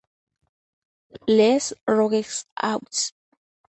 Les 1.29 1.71
Rouges-Eaux 1.87 3.13